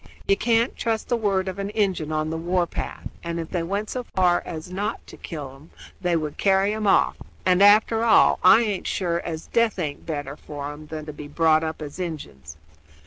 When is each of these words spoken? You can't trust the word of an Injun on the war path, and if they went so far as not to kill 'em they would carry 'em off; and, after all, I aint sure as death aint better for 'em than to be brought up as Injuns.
You 0.27 0.35
can't 0.35 0.75
trust 0.75 1.09
the 1.09 1.15
word 1.15 1.47
of 1.47 1.59
an 1.59 1.69
Injun 1.69 2.11
on 2.11 2.31
the 2.31 2.35
war 2.37 2.65
path, 2.65 3.07
and 3.23 3.39
if 3.39 3.51
they 3.51 3.61
went 3.61 3.87
so 3.91 4.01
far 4.15 4.41
as 4.47 4.71
not 4.71 5.05
to 5.05 5.15
kill 5.15 5.53
'em 5.55 5.69
they 6.01 6.15
would 6.15 6.39
carry 6.39 6.73
'em 6.73 6.87
off; 6.87 7.17
and, 7.45 7.61
after 7.61 8.03
all, 8.03 8.39
I 8.43 8.61
aint 8.61 8.87
sure 8.87 9.19
as 9.19 9.45
death 9.45 9.77
aint 9.77 10.07
better 10.07 10.35
for 10.35 10.71
'em 10.71 10.87
than 10.87 11.05
to 11.05 11.13
be 11.13 11.27
brought 11.27 11.63
up 11.63 11.83
as 11.83 11.99
Injuns. 11.99 12.57